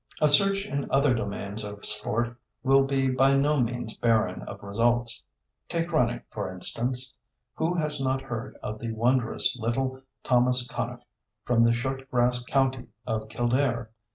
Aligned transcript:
A 0.19 0.27
search 0.27 0.65
in 0.65 0.89
other 0.89 1.13
domains 1.13 1.63
of 1.63 1.85
sport 1.85 2.35
will 2.63 2.83
be 2.85 3.07
by 3.07 3.35
no 3.35 3.59
means 3.59 3.95
barren 3.95 4.41
of 4.47 4.63
results. 4.63 5.21
Take 5.69 5.91
running, 5.91 6.23
for 6.31 6.51
instance. 6.51 7.19
Who 7.57 7.75
has 7.75 8.01
not 8.03 8.23
heard 8.23 8.57
of 8.63 8.79
the 8.79 8.91
wondrous 8.93 9.55
little 9.59 10.01
Thomas 10.23 10.67
Conneff 10.67 11.03
from 11.45 11.59
the 11.63 11.71
short 11.73 12.09
grass 12.09 12.43
county 12.43 12.87
of 13.05 13.29
Kildare? 13.29 13.91